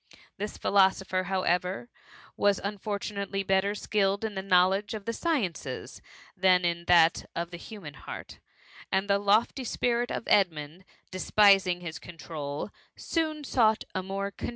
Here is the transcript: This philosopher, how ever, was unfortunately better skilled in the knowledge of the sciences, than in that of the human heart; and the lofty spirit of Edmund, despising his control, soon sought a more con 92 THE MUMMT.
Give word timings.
This 0.37 0.57
philosopher, 0.57 1.25
how 1.25 1.43
ever, 1.43 1.87
was 2.35 2.59
unfortunately 2.63 3.43
better 3.43 3.75
skilled 3.75 4.25
in 4.25 4.33
the 4.33 4.41
knowledge 4.41 4.95
of 4.95 5.05
the 5.05 5.13
sciences, 5.13 6.01
than 6.35 6.65
in 6.65 6.85
that 6.85 7.29
of 7.35 7.51
the 7.51 7.57
human 7.57 7.93
heart; 7.93 8.39
and 8.91 9.07
the 9.07 9.19
lofty 9.19 9.63
spirit 9.63 10.09
of 10.09 10.23
Edmund, 10.25 10.85
despising 11.11 11.81
his 11.81 11.99
control, 11.99 12.71
soon 12.95 13.43
sought 13.43 13.83
a 13.93 14.01
more 14.01 14.31
con 14.31 14.35
92 14.37 14.37
THE 14.39 14.45
MUMMT. 14.45 14.49